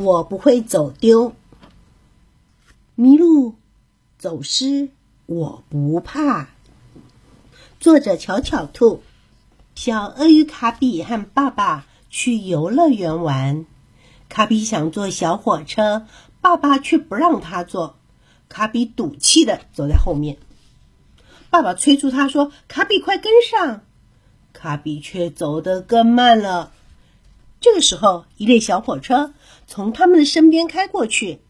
[0.00, 1.34] 我不会走丢，
[2.94, 3.56] 迷路、
[4.16, 4.88] 走失，
[5.26, 6.48] 我不怕。
[7.78, 9.02] 作者：巧巧兔。
[9.74, 13.66] 小鳄鱼卡比和爸爸去游乐园玩，
[14.30, 16.06] 卡比想坐小火车，
[16.40, 17.96] 爸爸却不让他坐。
[18.48, 20.38] 卡比赌气的走在后面，
[21.50, 23.82] 爸爸催促他说：“卡比，快跟上！”
[24.54, 26.72] 卡比却走得更慢了。
[27.60, 29.34] 这个时候，一列小火车
[29.66, 31.40] 从他们的身边开过去。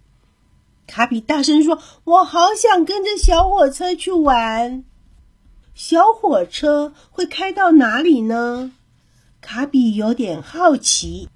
[0.88, 4.84] 卡比大声说：“我好想跟着小火车去玩。”
[5.72, 8.72] 小火车会开到哪里呢？
[9.40, 11.28] 卡比有点好奇，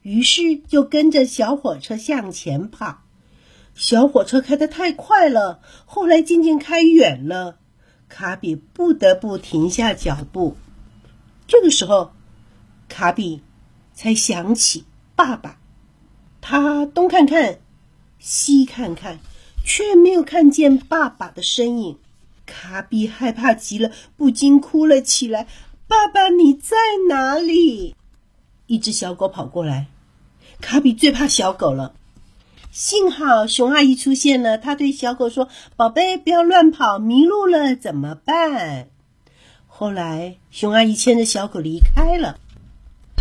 [0.00, 3.02] 于是就跟着小火车向前跑。
[3.74, 7.58] 小火车开得太快了，后来渐渐开远了，
[8.08, 10.56] 卡比不得不停下脚步。
[11.46, 12.12] 这个时候，
[12.88, 13.42] 卡比。
[13.94, 14.84] 才想起
[15.16, 15.58] 爸爸，
[16.40, 17.60] 他东看看，
[18.18, 19.18] 西看看，
[19.64, 21.98] 却没有看见爸爸的身影。
[22.44, 25.46] 卡比害怕极了，不禁哭了起来
[25.88, 26.76] ：“爸爸，你在
[27.08, 27.94] 哪里？”
[28.66, 29.86] 一只小狗跑过来，
[30.60, 31.94] 卡比最怕小狗了。
[32.70, 38.88] 幸好熊阿姨出现了，她对小狗说：“宝贝，不要乱跑，迷路了怎么办？”
[39.68, 42.38] 后来，熊阿姨牵着小狗离开了。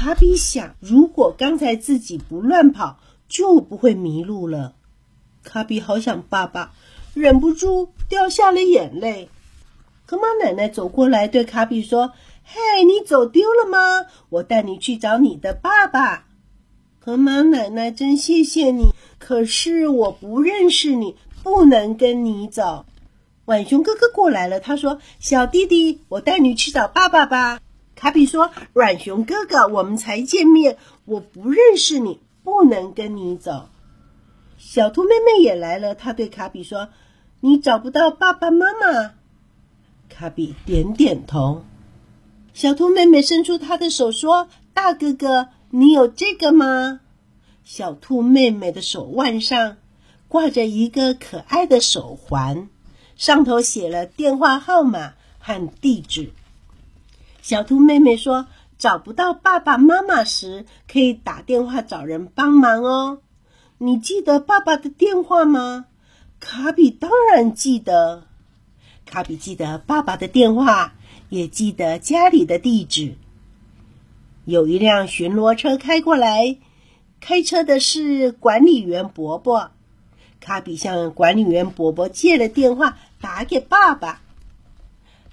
[0.04, 4.74] 卡比想，如果刚才自己不乱跑，就不会迷路了。
[5.44, 6.74] 卡比好想爸爸，
[7.14, 9.30] 忍不住掉下了眼泪。
[10.06, 12.12] 河马奶奶走过来，对卡比说
[12.44, 14.08] ：“嘿，你走丢了吗？
[14.28, 16.26] 我带你去找你的爸爸。”
[17.00, 22.86] 河马奶奶真谢谢你，可是我不认识你，不能跟你走。
[23.46, 27.62] 浣熊哥哥过来了，他说：“小弟弟，我带你去找爸爸吧。”
[27.96, 33.70] 卡比说：“软熊哥哥，我们才见面，我不认识你，不能跟你走。”
[34.58, 36.90] 小兔妹妹也来了，她对卡比说
[37.42, 39.14] ：“你找不到爸爸妈妈？”
[40.10, 41.64] 卡比点点头。
[42.54, 47.02] 小兔妹妹伸出她的手说：“大哥哥，你有这个吗？”
[47.64, 49.78] 小兔妹妹的手腕上
[50.28, 52.68] 挂着一个可爱的手环，
[53.16, 56.32] 上头写了电话号码和地址。
[57.44, 58.48] 小兔妹妹说
[58.80, 63.20] ：“找不到爸爸妈妈时，可以打电话找人帮忙哦。
[63.80, 65.88] 你记得爸爸的电话吗？”
[66.40, 68.24] 卡比当然记得。
[69.06, 70.94] 卡比记得爸爸的电话，
[71.28, 73.16] 也记得家里的地址。
[74.46, 76.56] 有一辆巡逻车开过来，
[77.20, 79.72] 开车的是管理员伯伯。
[80.40, 84.22] 卡比向管理员伯伯借了电话，打给爸爸。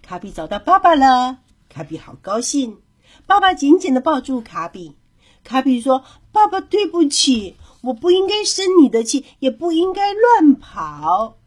[0.02, 1.38] 卡比找到爸爸了。
[1.70, 2.78] 卡比好高兴，
[3.26, 4.96] 爸爸紧紧的抱住卡比。
[5.44, 11.38] 卡比说：“爸爸，对不起，我不应该生你的气，也不应该乱跑。”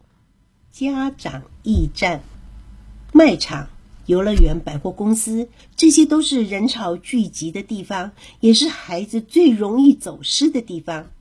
[0.71, 2.23] 家长驿站、
[3.11, 3.67] 卖场、
[4.05, 11.11] 游乐园、百货公司，这些都是人潮聚集的地方，也是孩子最容易走失的地方。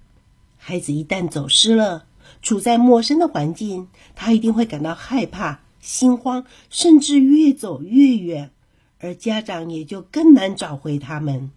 [0.57, 2.07] 孩子一旦走失了，
[2.41, 8.53] 处在陌生的环境，他一定会感到害怕、心慌，甚至越走越远。
[9.03, 11.51] 而家长也就更难找回他们，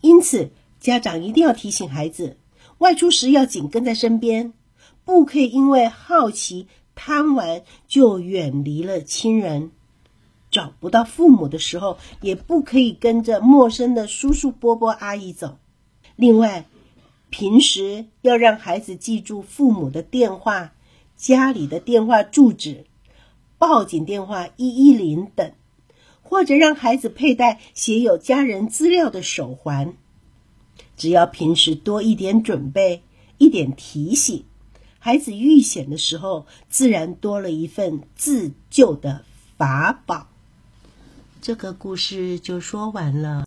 [0.00, 2.36] 因此家长一定要提醒孩子，
[2.78, 4.52] 外出时要紧跟在身边，
[5.04, 9.72] 不可以因为好奇贪玩就远离了亲人。
[10.50, 15.58] 找不到父母的时候，也不可以跟着陌生的叔叔伯伯阿姨走。
[16.14, 16.66] 另外，
[17.30, 20.72] 平时要让孩子记住父母的电话、
[21.16, 22.86] 家里的电话住址、
[23.58, 25.52] 报警电话一一零等。
[26.28, 29.94] 或者让孩子佩戴写有家人资料的手环，
[30.94, 33.02] 只要平时多一点准备，
[33.38, 34.44] 一点提醒，
[34.98, 39.24] 孩子遇险的时候，自然多了一份自救的
[39.56, 40.28] 法宝。
[41.40, 43.36] 这个故事就说完了。